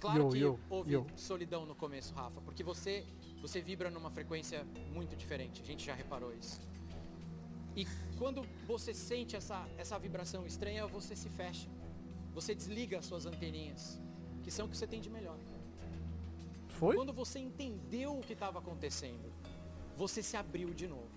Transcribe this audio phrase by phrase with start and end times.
[0.00, 1.06] Claro Yo, que yo, houve yo.
[1.16, 3.04] solidão no começo, Rafa, porque você
[3.40, 5.62] você vibra numa frequência muito diferente.
[5.62, 6.60] A gente já reparou isso.
[7.76, 7.86] E
[8.18, 11.68] quando você sente essa essa vibração estranha, você se fecha.
[12.34, 13.98] Você desliga as suas anteninhas,
[14.42, 15.38] que são o que você tem de melhor.
[16.68, 16.94] Foi?
[16.94, 19.32] Quando você entendeu o que estava acontecendo,
[19.96, 21.08] você se abriu de novo.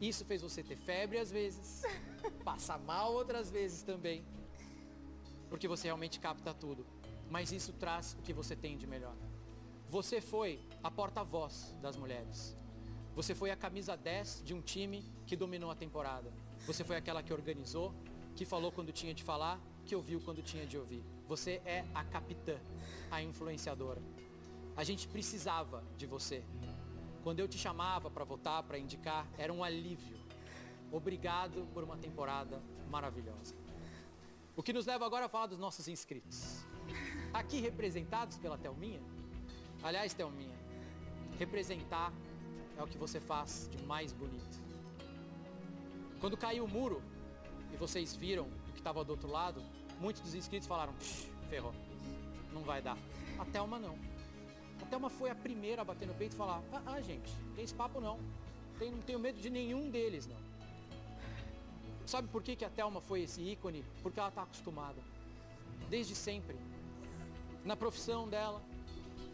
[0.00, 1.82] Isso fez você ter febre às vezes,
[2.44, 4.22] passar mal outras vezes também,
[5.48, 6.86] porque você realmente capta tudo.
[7.30, 9.14] Mas isso traz o que você tem de melhor.
[9.88, 12.56] Você foi a porta-voz das mulheres.
[13.14, 16.32] Você foi a camisa 10 de um time que dominou a temporada.
[16.66, 17.94] Você foi aquela que organizou,
[18.34, 21.04] que falou quando tinha de falar, que ouviu quando tinha de ouvir.
[21.28, 22.58] Você é a capitã,
[23.10, 24.02] a influenciadora.
[24.76, 26.44] A gente precisava de você.
[27.22, 30.18] Quando eu te chamava para votar, para indicar, era um alívio.
[30.90, 33.54] Obrigado por uma temporada maravilhosa.
[34.56, 36.64] O que nos leva agora a falar dos nossos inscritos.
[37.32, 39.00] Aqui representados pela Thelminha.
[39.82, 40.54] Aliás, Thelminha,
[41.38, 42.12] representar
[42.76, 44.60] é o que você faz de mais bonito.
[46.20, 47.02] Quando caiu o muro
[47.72, 49.62] e vocês viram o que estava do outro lado,
[49.98, 51.72] muitos dos inscritos falaram, "Psh, ferrou,
[52.52, 52.98] não vai dar.
[53.38, 53.96] A Thelma não.
[54.82, 57.64] A Thelma foi a primeira a bater no peito e falar, ah, ah, gente, tem
[57.64, 58.18] esse papo não.
[58.78, 60.36] Tem- não tenho medo de nenhum deles não.
[62.06, 63.84] Sabe por que, que a Thelma foi esse ícone?
[64.02, 65.00] Porque ela está acostumada.
[65.88, 66.56] Desde sempre.
[67.64, 68.62] Na profissão dela,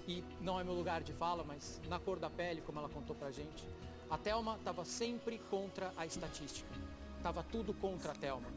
[0.08, 3.14] e não é meu lugar de fala, mas na cor da pele, como ela contou
[3.14, 3.64] pra gente,
[4.10, 6.68] a Thelma estava sempre contra a estatística.
[7.22, 8.48] Tava tudo contra a Thelma.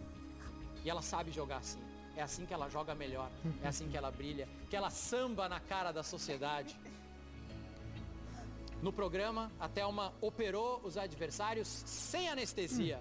[0.84, 1.82] E ela sabe jogar assim.
[2.16, 3.30] É assim que ela joga melhor.
[3.64, 4.48] É assim que ela brilha.
[4.70, 6.80] Que ela samba na cara da sociedade.
[8.82, 13.00] No programa, a Thelma operou os adversários sem anestesia.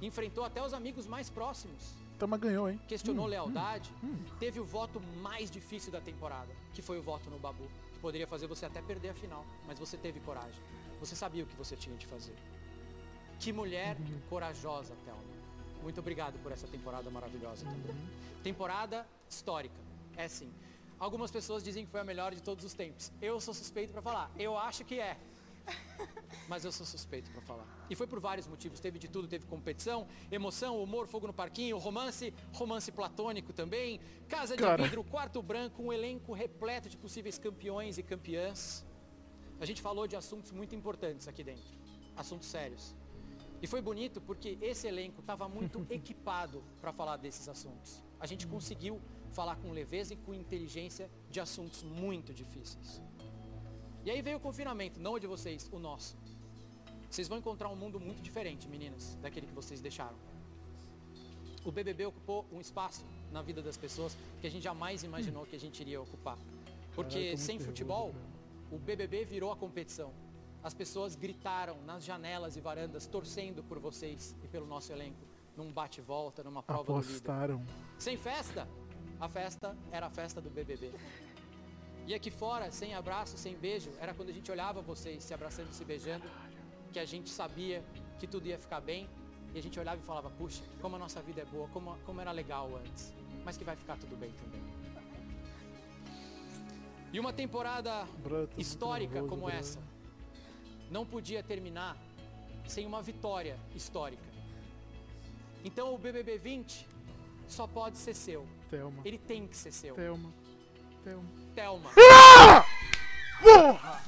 [0.00, 2.78] Enfrentou até os amigos mais próximos Tama ganhou, hein?
[2.86, 3.90] questionou lealdade,
[4.38, 8.26] teve o voto mais difícil da temporada, que foi o voto no Babu, que poderia
[8.26, 10.60] fazer você até perder a final, mas você teve coragem.
[11.00, 12.34] Você sabia o que você tinha de fazer.
[13.38, 13.96] Que mulher
[14.28, 15.22] corajosa, Thelma.
[15.82, 17.96] Muito obrigado por essa temporada maravilhosa também.
[18.42, 19.80] Temporada histórica,
[20.14, 20.52] é sim.
[20.98, 23.10] Algumas pessoas dizem que foi a melhor de todos os tempos.
[23.22, 24.30] Eu sou suspeito para falar.
[24.38, 25.16] Eu acho que é.
[26.48, 27.66] Mas eu sou suspeito para falar.
[27.88, 28.80] E foi por vários motivos.
[28.80, 34.56] Teve de tudo, teve competição, emoção, humor, fogo no parquinho, romance, romance platônico também, casa
[34.56, 34.82] de Cara.
[34.82, 38.84] vidro, quarto branco, um elenco repleto de possíveis campeões e campeãs.
[39.60, 41.78] A gente falou de assuntos muito importantes aqui dentro,
[42.16, 42.96] assuntos sérios.
[43.62, 48.02] E foi bonito porque esse elenco estava muito equipado para falar desses assuntos.
[48.18, 49.00] A gente conseguiu
[49.30, 53.00] falar com leveza e com inteligência de assuntos muito difíceis.
[54.04, 56.16] E aí veio o confinamento, não o de vocês, o nosso.
[57.10, 60.16] Vocês vão encontrar um mundo muito diferente, meninas, daquele que vocês deixaram.
[61.64, 65.56] O BBB ocupou um espaço na vida das pessoas que a gente jamais imaginou que
[65.56, 66.38] a gente iria ocupar.
[66.94, 68.24] Porque muito sem futebol, cara.
[68.72, 70.12] o BBB virou a competição.
[70.62, 75.18] As pessoas gritaram nas janelas e varandas, torcendo por vocês e pelo nosso elenco,
[75.56, 77.08] num bate-volta, numa prova do líder.
[77.08, 77.62] Apostaram.
[77.98, 78.66] Sem festa,
[79.18, 80.90] a festa era a festa do BBB.
[82.06, 85.70] E aqui fora, sem abraço, sem beijo, era quando a gente olhava vocês se abraçando
[85.70, 86.24] e se beijando,
[86.92, 87.84] que a gente sabia
[88.18, 89.08] que tudo ia ficar bem.
[89.54, 92.20] E a gente olhava e falava, puxa, como a nossa vida é boa, como, como
[92.20, 93.12] era legal antes.
[93.44, 94.62] Mas que vai ficar tudo bem também.
[97.12, 99.58] E uma temporada muito histórica como brother.
[99.58, 99.80] essa
[100.90, 101.96] não podia terminar
[102.66, 104.22] sem uma vitória histórica.
[105.64, 106.86] Então o BBB 20
[107.48, 108.46] só pode ser seu.
[108.68, 109.02] Thelma.
[109.04, 109.94] Ele tem que ser seu.
[109.94, 110.32] Thelma.
[111.04, 111.28] Thelma.
[111.60, 111.90] Thelma.
[113.42, 114.00] Porra!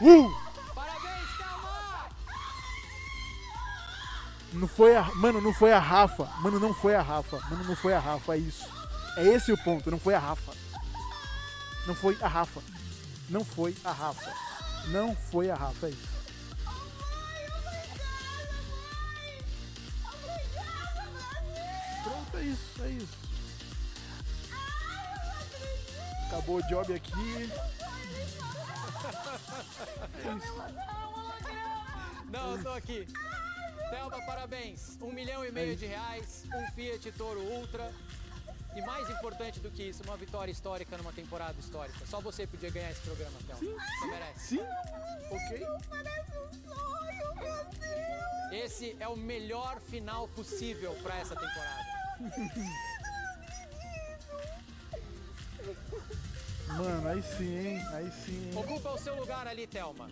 [0.00, 0.34] Uh!
[0.74, 2.08] Parabéns, Thelma!
[4.52, 5.04] Não foi a.
[5.14, 6.24] Mano, não foi a Rafa.
[6.40, 7.38] Mano, não foi a Rafa.
[7.48, 8.34] Mano, não foi a Rafa.
[8.34, 8.68] É isso.
[9.16, 9.88] É esse o ponto.
[9.88, 10.52] Não foi a Rafa.
[11.86, 12.60] Não foi a Rafa.
[13.28, 14.34] Não foi a Rafa.
[14.88, 15.86] Não foi a Rafa.
[15.86, 16.08] É isso.
[22.02, 22.82] Pronto, é isso.
[22.82, 23.21] É isso.
[26.32, 27.52] Acabou o job aqui.
[32.30, 33.06] Não, eu tô aqui.
[33.90, 34.96] Thelma, parabéns.
[35.02, 37.92] Um milhão e meio de reais, um Fiat Toro Ultra.
[38.74, 42.06] E mais importante do que isso, uma vitória histórica numa temporada histórica.
[42.06, 43.84] Só você podia ganhar esse programa, Thelma.
[43.98, 44.48] Você merece.
[44.48, 44.60] Sim?
[45.30, 45.66] Ok.
[45.90, 48.64] Parece um sonho, meu Deus!
[48.64, 51.92] Esse é o melhor final possível pra essa temporada.
[56.76, 57.86] Mano, aí sim, hein?
[57.92, 58.58] Aí sim, hein?
[58.58, 60.10] Ocupa o seu lugar ali, Thelma.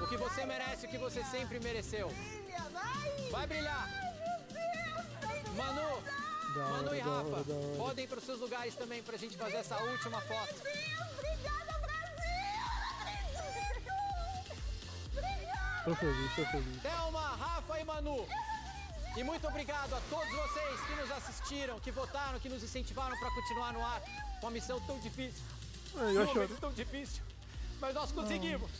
[0.00, 2.10] O que você merece, o que você sempre mereceu.
[2.10, 3.30] Filha, vai!
[3.30, 3.88] Vai brilhar.
[5.56, 6.02] Manu,
[6.56, 7.44] Manu hora, e Rafa,
[7.76, 10.54] podem ir para os seus lugares também pra gente fazer essa última foto.
[10.54, 12.64] Obrigada, Brasil!
[15.12, 15.84] Obrigada!
[15.84, 16.82] Tô feliz, tô feliz.
[16.82, 18.26] Thelma, Rafa e Manu.
[19.16, 23.30] E muito obrigado a todos vocês que nos assistiram, que votaram, que nos incentivaram para
[23.30, 24.00] continuar no ar
[24.40, 25.44] com uma missão tão difícil.
[25.96, 26.56] Ai, eu choro.
[26.60, 27.22] tão difícil.
[27.80, 28.70] Mas nós conseguimos.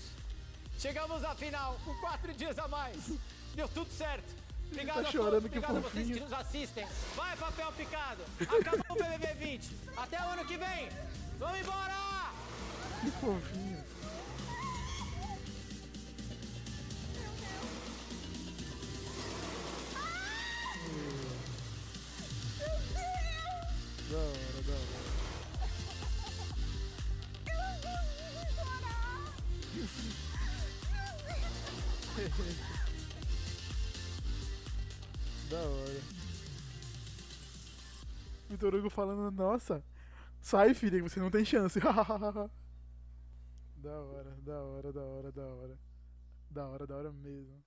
[0.79, 3.13] Chegamos à final com quatro dias a mais.
[3.55, 4.45] Deu tudo certo.
[4.71, 6.87] Obrigado tá a chorando, todos, obrigado a vocês que nos assistem.
[7.15, 8.23] Vai, papel picado.
[8.41, 9.77] Acabou o BBB 20.
[9.97, 10.89] Até o ano que vem.
[11.39, 12.33] Vamos embora!
[13.01, 13.74] Que fofinho.
[35.51, 36.01] Da hora.
[38.49, 39.85] Vitor Hugo falando, nossa,
[40.41, 41.79] sai filha, você não tem chance.
[43.77, 45.79] da hora, da hora, da hora, da hora.
[46.51, 47.63] Da hora, da hora mesmo.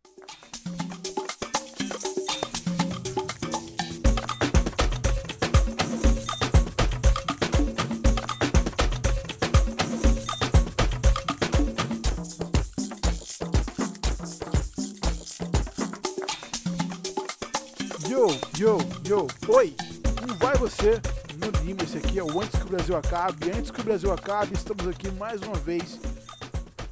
[18.09, 18.27] Yo,
[18.57, 19.75] yo, yo, oi!
[20.19, 21.01] Como vai você?
[21.38, 23.51] No Lima, esse aqui é o Antes que o Brasil Acabe.
[23.51, 26.00] Antes que o Brasil acabe, estamos aqui mais uma vez,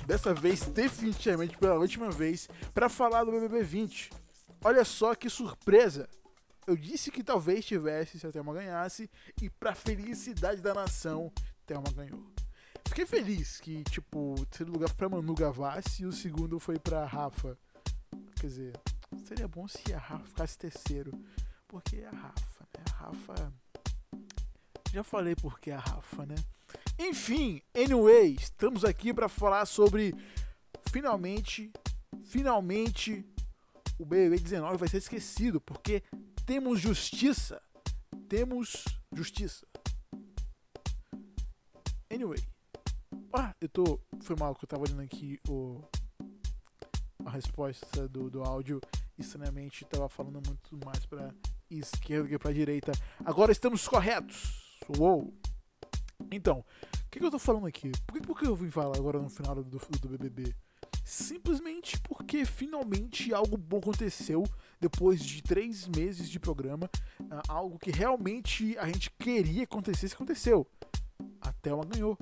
[0.05, 4.09] dessa vez definitivamente pela última vez, para falar do BBB 20.
[4.61, 6.09] Olha só que surpresa!
[6.67, 9.09] Eu disse que talvez tivesse se a Thelma ganhasse,
[9.41, 11.31] e pra felicidade da nação,
[11.65, 12.25] Thelma ganhou.
[12.87, 17.05] Fiquei feliz que, tipo, o terceiro lugar pra Manu Gavassi e o segundo foi pra
[17.05, 17.57] Rafa.
[18.35, 18.73] Quer dizer,
[19.23, 21.11] seria bom se a Rafa ficasse terceiro.
[21.67, 22.83] Porque a Rafa, né?
[22.91, 23.53] A Rafa.
[24.91, 26.35] Já falei por que a Rafa, né?
[26.97, 30.15] Enfim, anyway, estamos aqui para falar sobre.
[30.89, 31.71] Finalmente,
[32.23, 33.25] finalmente,
[33.99, 35.59] o BBB 19 vai ser esquecido.
[35.59, 36.03] Porque
[36.45, 37.61] temos justiça.
[38.29, 39.67] Temos justiça.
[42.11, 42.39] Anyway.
[43.33, 43.99] Ah, eu tô.
[44.21, 45.83] Foi mal que eu tava olhando aqui o,
[47.25, 48.79] a resposta do, do áudio
[49.17, 51.33] estranhamente estava falando muito mais para
[51.69, 52.91] esquerda que para direita.
[53.23, 54.77] Agora estamos corretos.
[54.97, 55.33] Uou.
[56.31, 57.91] Então, o que, que eu tô falando aqui?
[58.05, 60.53] Por que, por que eu vim falar agora no final do, do BBB?
[61.03, 64.43] Simplesmente porque finalmente algo bom aconteceu
[64.79, 66.89] depois de três meses de programa.
[67.29, 70.67] Ah, algo que realmente a gente queria que acontecesse, aconteceu.
[71.41, 72.17] A Thelma ganhou.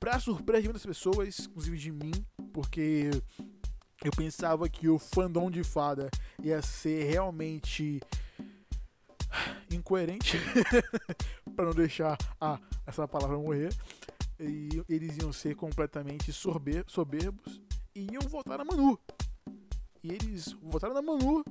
[0.00, 2.12] Pra surpresa de muitas pessoas, inclusive de mim,
[2.52, 3.10] porque
[4.04, 6.10] eu pensava que o fandom de fada
[6.42, 8.00] ia ser realmente
[9.70, 10.36] incoerente,
[11.56, 13.74] para não deixar a, essa palavra morrer.
[14.38, 17.62] E eles iam ser completamente sorber, soberbos
[17.94, 18.98] e iam votar na Manu.
[20.02, 21.42] E eles votaram na Manu,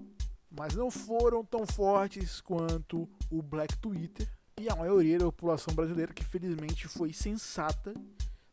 [0.51, 4.29] mas não foram tão fortes quanto o Black Twitter
[4.59, 7.93] e a maioria da população brasileira que felizmente foi sensata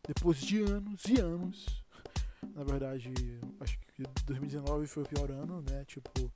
[0.06, 1.84] depois de anos e anos
[2.54, 3.12] na verdade,
[3.60, 5.84] acho que 2019 foi o pior ano, né?
[5.84, 6.32] Tipo,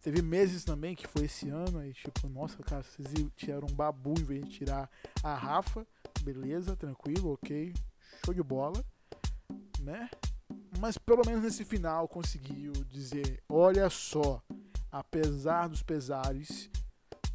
[0.00, 4.14] teve meses também que foi esse ano, aí tipo, nossa, cara, vocês tiraram um babu
[4.18, 4.90] em vez de tirar
[5.22, 5.86] a Rafa,
[6.22, 7.72] beleza, tranquilo, ok,
[8.24, 8.84] show de bola,
[9.80, 10.08] né?
[10.78, 14.42] Mas pelo menos nesse final conseguiu dizer, olha só,
[14.90, 16.70] apesar dos pesares,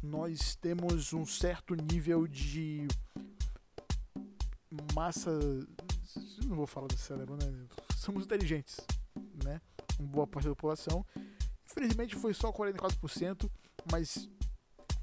[0.02, 2.86] nós temos um certo nível de
[4.94, 5.30] massa
[6.46, 7.66] não vou falar do cérebro, né?
[8.06, 8.76] Somos inteligentes,
[9.42, 9.60] né?
[9.98, 11.04] Uma boa parte da população.
[11.68, 13.50] Infelizmente foi só 44%,
[13.90, 14.28] mas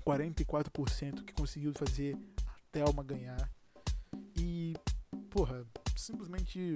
[0.06, 2.18] 44% que conseguiu fazer
[2.48, 3.52] a Thelma ganhar.
[4.38, 4.74] E,
[5.30, 5.68] porra,
[5.98, 6.76] simplesmente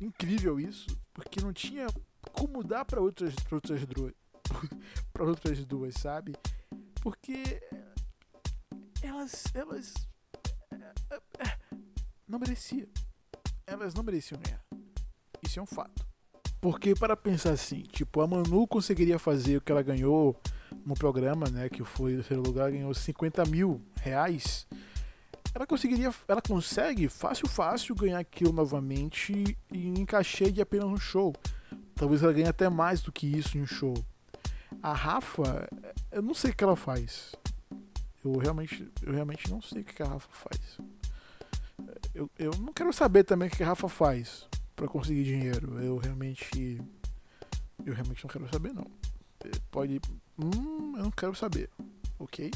[0.00, 1.86] incrível isso, porque não tinha
[2.32, 4.12] como dar para outras, pra outras duas,
[5.14, 6.32] para outras duas, sabe?
[7.00, 7.62] Porque
[9.00, 9.94] elas, elas
[12.26, 12.88] não merecia
[13.66, 14.64] elas não mereciam ganhar.
[15.44, 16.06] Isso é um fato.
[16.64, 20.34] Porque para pensar assim, tipo, a Manu conseguiria fazer o que ela ganhou
[20.84, 21.68] no programa, né?
[21.68, 24.66] Que foi o terceiro lugar, ganhou 50 mil reais.
[25.54, 31.34] Ela conseguiria, ela consegue fácil, fácil ganhar aquilo novamente em cachê de apenas um show.
[31.94, 33.94] Talvez ela ganhe até mais do que isso em um show.
[34.82, 35.68] A Rafa,
[36.10, 37.34] eu não sei o que ela faz.
[38.24, 40.78] Eu realmente, eu realmente não sei o que a Rafa faz.
[42.14, 45.80] Eu, eu não quero saber também o que a Rafa faz para conseguir dinheiro.
[45.80, 46.80] Eu realmente.
[47.84, 48.86] Eu realmente não quero saber, não.
[49.70, 50.00] Pode.
[50.38, 51.68] Hum, eu não quero saber.
[52.18, 52.50] Ok?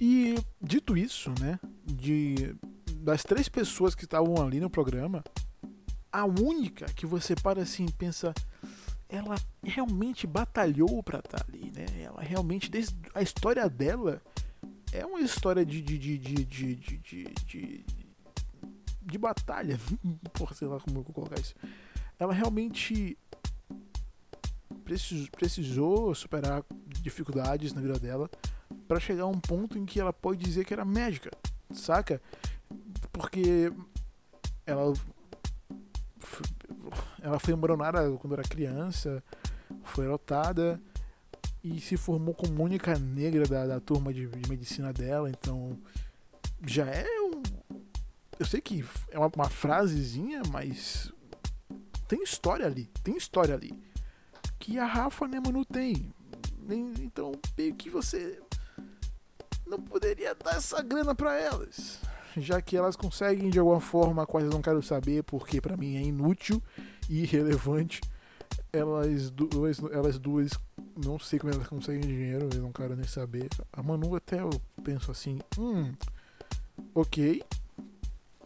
[0.00, 2.54] E dito isso, né, de
[3.00, 5.24] das três pessoas que estavam ali no programa,
[6.12, 8.32] a única que você para assim pensa,
[9.08, 11.86] ela realmente batalhou para estar tá ali, né?
[12.00, 14.22] Ela realmente desde a história dela
[14.92, 17.24] é uma história de de, de, de, de, de, de,
[17.84, 17.97] de
[19.16, 19.78] batalha,
[20.34, 21.54] porra, sei lá como eu vou colocar isso.
[22.18, 23.16] Ela realmente
[24.84, 26.64] precisou, precisou superar
[27.00, 28.28] dificuldades na vida dela
[28.86, 31.30] para chegar a um ponto em que ela pode dizer que era médica,
[31.70, 32.20] saca?
[33.12, 33.72] Porque
[34.66, 34.92] ela
[37.20, 39.22] ela foi embronada quando era criança,
[39.84, 40.80] foi adotada
[41.62, 45.76] e se formou como única negra da, da turma de, de, medicina dela, então
[46.66, 47.06] já é.
[48.38, 51.12] Eu sei que é uma, uma frasezinha, mas
[52.06, 53.72] tem história ali, tem história ali.
[54.58, 56.12] Que a Rafa né, não tem.
[57.00, 58.40] Então, meio que você
[59.66, 61.98] não poderia dar essa grana para elas.
[62.36, 66.02] Já que elas conseguem de alguma forma, quase não quero saber, porque para mim é
[66.02, 66.62] inútil
[67.08, 68.00] e irrelevante.
[68.72, 70.52] Elas duas, elas duas,
[71.04, 73.48] não sei como elas conseguem dinheiro, eu não quero nem saber.
[73.72, 74.50] A Manu até eu
[74.84, 75.92] penso assim, hum,
[76.94, 77.42] ok,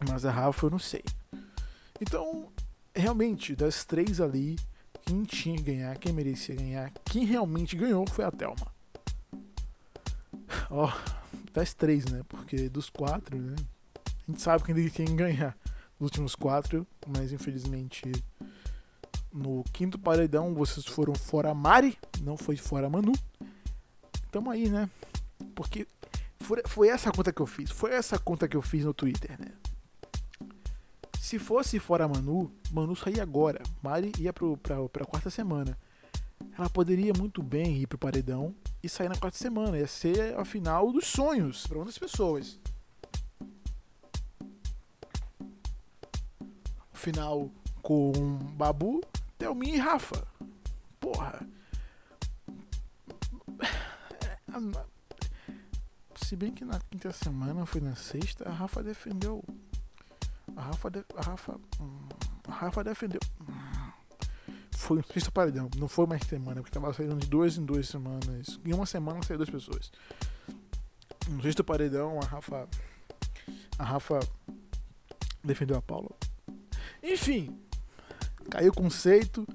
[0.09, 1.03] mas a Rafa eu não sei.
[1.99, 2.51] Então,
[2.95, 4.57] realmente, das três ali,
[5.05, 8.73] quem tinha que ganhar, quem merecia ganhar, quem realmente ganhou foi a Thelma.
[10.69, 12.23] Ó, oh, das três, né?
[12.27, 13.55] Porque dos quatro, né?
[14.05, 15.57] A gente sabe quem, quem ganhar
[15.99, 18.11] nos últimos quatro, mas infelizmente
[19.31, 23.13] no quinto paredão vocês foram fora Mari, não foi fora Manu.
[24.31, 24.89] Tamo aí, né?
[25.55, 25.87] Porque
[26.39, 29.39] foi, foi essa conta que eu fiz, foi essa conta que eu fiz no Twitter,
[29.39, 29.51] né?
[31.33, 33.59] Se fosse fora Manu, Manu saía agora.
[33.81, 35.75] Mari ia pro, pra, pra quarta semana.
[36.55, 39.75] Ela poderia muito bem ir pro paredão e sair na quarta semana.
[39.75, 42.59] Ia ser a final dos sonhos para muitas pessoas.
[46.93, 47.49] Final
[47.81, 48.11] com
[48.55, 49.01] Babu,
[49.35, 50.27] Thelminha e Rafa.
[50.99, 51.39] Porra.
[56.15, 59.43] Se bem que na quinta semana, foi na sexta, a Rafa defendeu.
[60.55, 62.07] A Rafa, de, a Rafa, hum,
[62.47, 63.19] a Rafa defendeu.
[64.71, 67.87] Foi no sexta paredão, não foi mais semana, porque tava saindo de duas em duas
[67.87, 68.59] semanas.
[68.65, 69.91] Em uma semana saiu duas pessoas.
[71.29, 72.67] No sexto paredão, a Rafa.
[73.77, 74.19] A Rafa
[75.43, 76.11] defendeu a Paula.
[77.01, 77.57] Enfim,
[78.49, 79.47] caiu o conceito.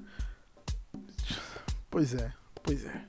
[1.89, 3.05] Pois é, pois é.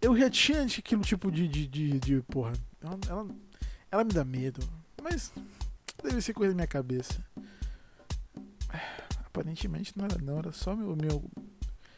[0.00, 2.52] Eu já tinha aquilo tipo de, de, de, de porra.
[2.82, 3.28] Ela, ela,
[3.90, 4.60] ela, me dá medo,
[5.02, 5.32] mas
[6.04, 7.24] deve ser coisa da minha cabeça.
[9.26, 11.24] Aparentemente não era não, era só meu, meu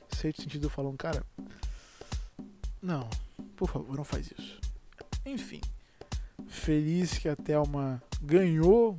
[0.08, 1.24] certo sentido falando, cara.
[2.80, 3.08] Não,
[3.56, 4.60] por favor, não faz isso.
[5.24, 5.60] Enfim,
[6.46, 8.98] feliz que a Thelma ganhou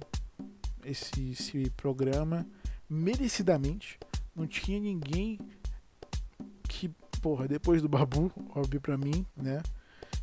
[0.84, 2.46] esse, esse programa
[2.90, 4.00] merecidamente.
[4.36, 5.40] Não tinha ninguém
[6.68, 6.90] que,
[7.22, 9.64] porra, depois do Babu, óbvio pra mim, né?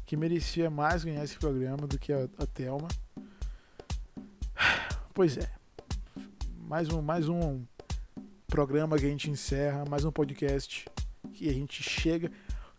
[0.07, 2.89] Que merecia mais ganhar esse programa do que a, a Thelma.
[5.15, 5.49] Pois é.
[6.69, 7.65] Mais um, mais um
[8.49, 10.85] programa que a gente encerra, mais um podcast
[11.33, 12.33] que a gente chega.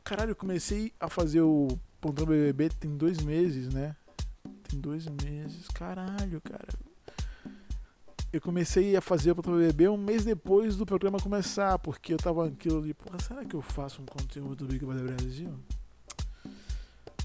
[0.04, 1.68] Caralho, eu comecei a fazer o
[2.02, 3.96] Pontão BBB tem dois meses, né?
[4.70, 5.68] Tem dois meses.
[5.70, 6.68] Caralho, cara
[8.34, 12.48] eu comecei a fazer o BBB um mês depois do programa começar, porque eu tava
[12.48, 15.54] aquilo ali, porra, será que eu faço um conteúdo do Big Brother Brasil?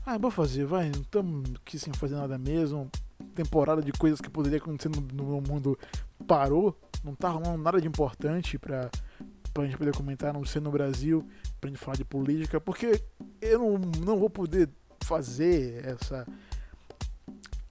[0.07, 2.88] Ah, vou fazer, vai, não estamos aqui sem fazer nada mesmo.
[3.42, 5.78] Temporada de coisas que poderia acontecer no, no mundo
[6.26, 8.90] parou, não tá rolando nada de importante pra,
[9.54, 11.26] pra gente poder comentar, não ser no Brasil,
[11.59, 13.02] pra gente falar de política, porque
[13.40, 14.68] eu não, não vou poder
[15.04, 16.26] fazer essa.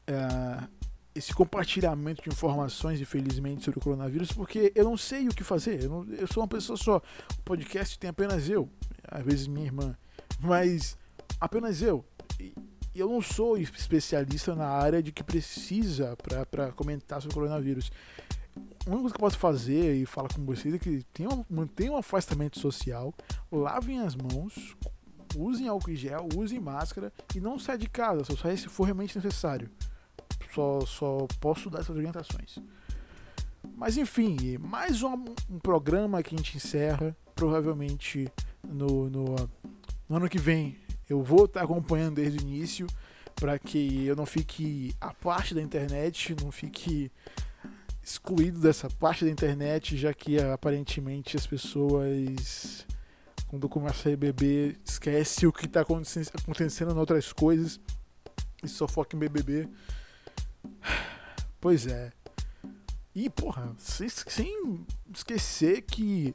[0.09, 0.67] Uh,
[1.13, 5.83] esse compartilhamento de informações, infelizmente, sobre o coronavírus, porque eu não sei o que fazer.
[5.83, 6.97] Eu, não, eu sou uma pessoa só.
[6.97, 8.67] O podcast tem apenas eu,
[9.07, 9.95] às vezes minha irmã,
[10.39, 10.97] mas
[11.39, 12.03] apenas eu.
[12.39, 12.55] E
[12.99, 16.17] eu não sou especialista na área de que precisa
[16.49, 17.91] para comentar sobre o coronavírus.
[18.85, 21.95] A única coisa que eu posso fazer e falar com vocês é que tenham, mantenham
[21.95, 23.13] um afastamento social,
[23.51, 24.75] lavem as mãos,
[25.37, 28.83] usem álcool em gel, usem máscara e não saia de casa, só saia se for
[28.83, 29.69] realmente necessário
[30.53, 32.57] só, só posso dar essas orientações.
[33.75, 37.15] Mas enfim, mais um, um programa que a gente encerra.
[37.35, 38.29] Provavelmente
[38.67, 39.35] no, no,
[40.09, 40.75] no, ano que vem
[41.09, 42.87] eu vou estar acompanhando desde o início
[43.35, 47.11] para que eu não fique a parte da internet, não fique
[48.03, 52.85] excluído dessa parte da internet, já que aparentemente as pessoas
[53.47, 57.79] quando começa a beber esquece o que está acontecendo em outras coisas.
[58.63, 59.67] esse Sofoca em BBB.
[61.59, 62.11] Pois é.
[63.13, 66.33] E, porra, sem esquecer que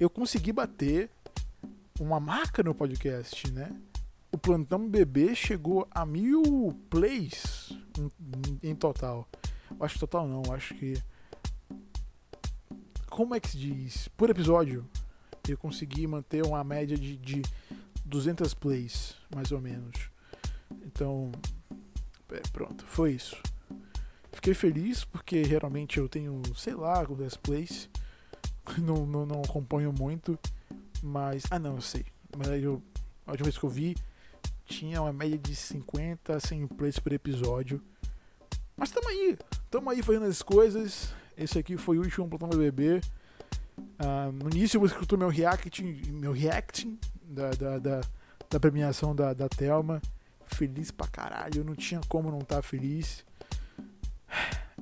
[0.00, 1.10] eu consegui bater
[2.00, 3.70] uma marca no podcast, né?
[4.38, 7.76] O Plantão BBB chegou a mil plays
[8.62, 9.28] em, em total.
[9.80, 10.94] Acho que total não, acho que.
[13.10, 14.06] Como é que se diz?
[14.06, 14.88] Por episódio,
[15.48, 17.42] eu consegui manter uma média de, de
[18.04, 20.08] 200 plays, mais ou menos.
[20.86, 21.32] Então,
[22.30, 23.36] é, pronto, foi isso.
[24.30, 27.90] Fiquei feliz porque realmente eu tenho, sei lá, com 10 plays.
[28.78, 30.38] Não, não, não acompanho muito.
[31.02, 31.42] Mas.
[31.50, 32.04] Ah, não, eu sei.
[32.36, 32.80] Mas eu,
[33.26, 33.96] a última vez que eu vi,
[34.68, 37.82] tinha uma média de 50 a 100 plays por episódio.
[38.76, 39.36] Mas tamo aí.
[39.70, 41.12] Tamo aí fazendo as coisas.
[41.36, 43.00] Esse aqui foi o último Plantão BBB.
[43.78, 48.00] Uh, no início eu escutou meu reacting, meu reacting da, da, da,
[48.50, 50.02] da premiação da, da Thelma.
[50.46, 51.60] Feliz pra caralho.
[51.60, 53.24] Eu não tinha como não estar tá feliz.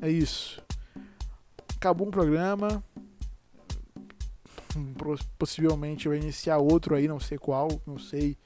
[0.02, 0.62] É isso.
[1.76, 2.82] Acabou um programa.
[5.38, 7.68] Possivelmente vai iniciar outro aí, não sei qual.
[7.86, 8.36] Não sei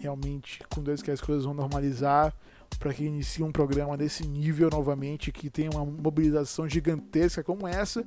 [0.00, 2.34] realmente com Deus que as coisas vão normalizar.
[2.78, 8.04] Para que inicie um programa desse nível novamente, que tenha uma mobilização gigantesca como essa.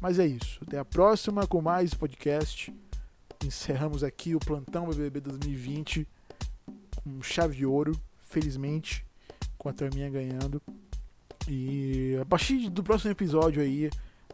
[0.00, 0.60] Mas é isso.
[0.62, 2.72] Até a próxima com mais podcast.
[3.44, 6.06] Encerramos aqui o plantão BBB 2020
[7.02, 9.04] com chave de ouro, felizmente
[9.58, 10.62] com a turminha ganhando.
[11.48, 13.90] E a partir do próximo episódio aí,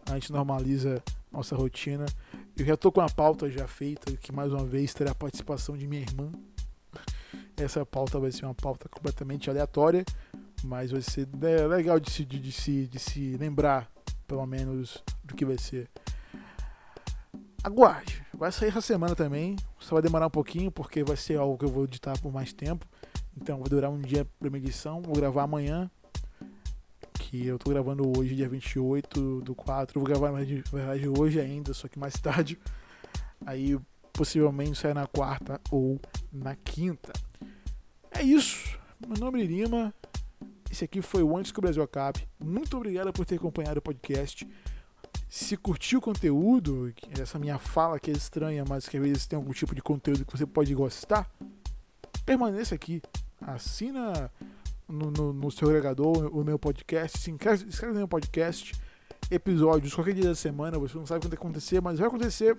[0.06, 1.02] a gente normaliza
[1.36, 2.06] nossa rotina.
[2.56, 5.76] Eu já tô com a pauta já feita, que mais uma vez terá a participação
[5.76, 6.32] de minha irmã.
[7.56, 10.04] Essa pauta vai ser uma pauta completamente aleatória,
[10.64, 13.90] mas vai ser é, legal de se, de, de, se, de se lembrar,
[14.26, 15.88] pelo menos, do que vai ser.
[17.62, 19.56] Aguarde, vai sair essa semana também.
[19.78, 22.52] Só vai demorar um pouquinho, porque vai ser algo que eu vou editar por mais
[22.52, 22.86] tempo.
[23.36, 25.02] Então vai durar um dia para minha edição.
[25.02, 25.90] Vou gravar amanhã.
[27.28, 29.98] Que eu tô gravando hoje, dia 28 do 4.
[29.98, 32.56] Vou gravar mais de verdade hoje ainda, só que mais tarde.
[33.44, 33.76] Aí
[34.12, 36.00] possivelmente sai na quarta ou
[36.32, 37.12] na quinta.
[38.12, 38.78] É isso.
[39.04, 39.92] Meu nome é Lima.
[40.70, 42.28] Esse aqui foi o Antes que o Brasil Acabe.
[42.38, 44.46] Muito obrigado por ter acompanhado o podcast.
[45.28, 49.36] Se curtiu o conteúdo, essa minha fala que é estranha, mas que às vezes tem
[49.36, 51.28] algum tipo de conteúdo que você pode gostar,
[52.24, 53.02] permaneça aqui
[53.40, 54.30] assina
[54.88, 58.72] no, no, no seu agregador o meu podcast, se inscreve, inscreve no meu podcast,
[59.30, 62.56] episódios qualquer dia da semana, você não sabe quando vai acontecer, mas vai acontecer.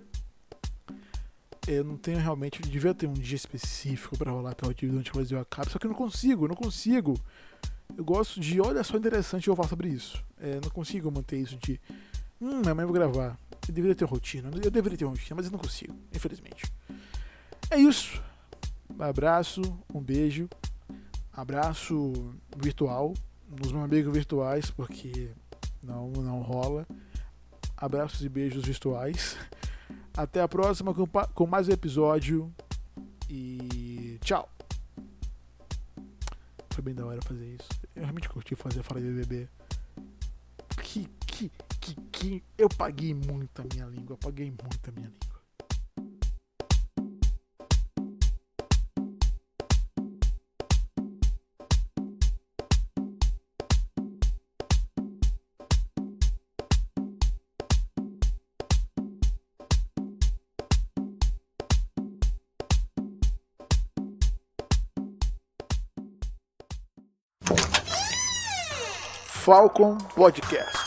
[1.68, 4.90] Eu não tenho realmente, eu devia ter um dia específico para rolar até o dia
[4.90, 7.16] durante o acabe, só que eu não consigo, eu não consigo.
[7.98, 10.24] Eu gosto de, olha só interessante eu falar sobre isso.
[10.40, 11.80] É, não consigo manter isso de,
[12.40, 13.38] hum, amanhã eu vou gravar.
[13.68, 16.72] Eu deveria ter rotina, eu deveria ter rotina, mas eu não consigo, infelizmente.
[17.70, 18.22] É isso.
[18.90, 19.62] Um abraço,
[19.94, 20.48] um beijo
[21.38, 23.14] abraço virtual
[23.48, 25.30] nos meus amigos virtuais, porque
[25.84, 26.88] não, não rola.
[27.78, 29.38] Abraços e beijos virtuais.
[30.16, 32.52] Até a próxima com, com mais um episódio.
[33.30, 34.50] E tchau.
[36.72, 37.70] Foi bem da hora fazer isso.
[37.96, 39.48] Eu realmente curti fazer a fala de BBB.
[40.82, 42.44] Que, que, que, que.
[42.58, 44.14] Eu paguei muito a minha língua.
[44.14, 45.27] Eu paguei muito a minha língua.
[69.48, 70.78] Falcon Podcast.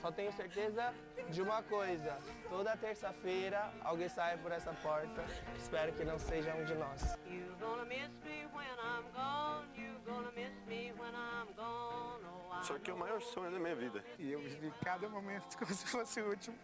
[0.00, 0.94] Só tenho certeza
[1.28, 2.16] de uma coisa:
[2.48, 5.22] toda terça-feira alguém sai por essa porta.
[5.58, 7.02] Espero que não seja um de nós.
[12.62, 14.02] Só que é o maior sonho da minha vida.
[14.18, 16.56] E eu vivi cada momento como se fosse o último.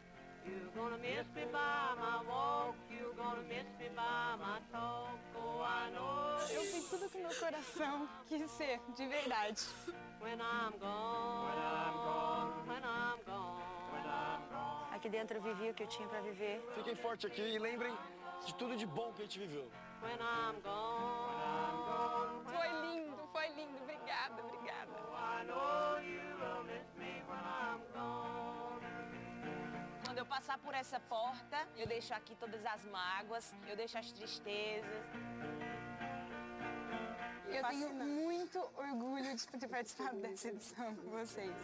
[0.44, 5.62] You're gonna miss me by my walk, you're gonna miss me by my talk, oh
[5.62, 6.38] I know.
[6.50, 9.60] Eu fiz tudo que meu coração quis ser, de verdade.
[10.20, 14.94] When I'm gone, when I'm gone, when I'm gone, when I'm gone.
[14.94, 16.60] Aqui dentro eu vivi o que eu tinha para viver.
[16.74, 17.94] Fiquem forte aqui e lembrem
[18.46, 19.70] de tudo de bom que a gente viveu.
[20.02, 21.43] When I'm gone, when I'm gone.
[30.24, 35.04] Eu passar por essa porta, eu deixo aqui todas as mágoas, eu deixo as tristezas.
[37.46, 41.54] Eu tenho muito orgulho de ter participado dessa edição com vocês.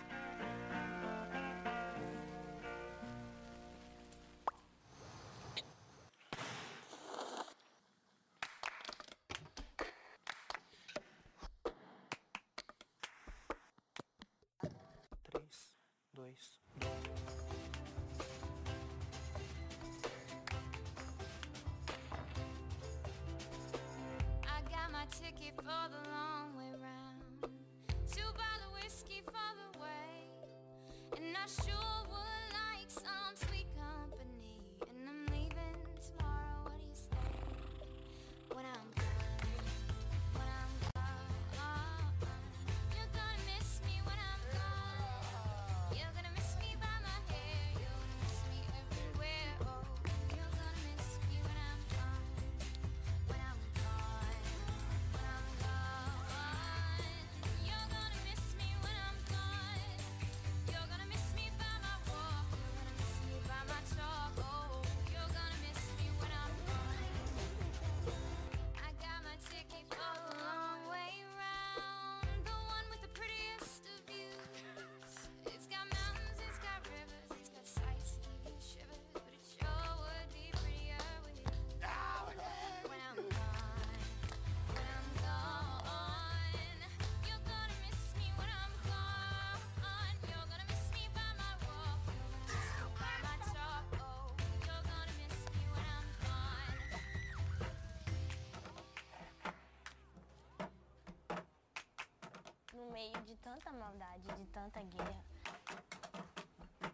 [103.00, 105.24] meio de tanta maldade, de tanta guerra.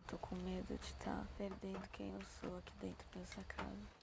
[0.07, 3.97] Tô com medo de estar tá perdendo quem eu sou aqui dentro dessa casa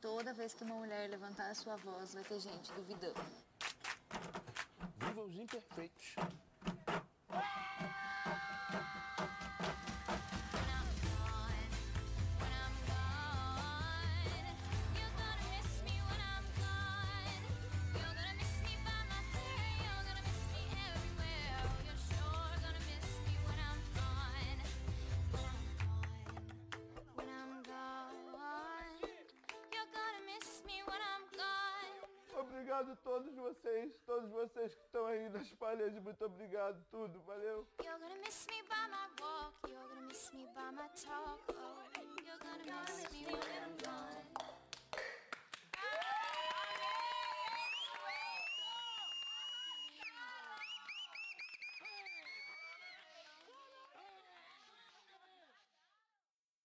[0.00, 3.20] toda vez que uma mulher levantar a sua voz, vai ter gente duvidando.
[4.98, 6.14] Viva os imperfeitos.
[32.76, 35.98] obrigado a todos vocês, todos vocês que estão aí nas paredes.
[36.02, 37.20] Muito obrigado, tudo.
[37.20, 37.66] Valeu.
[37.82, 37.96] You're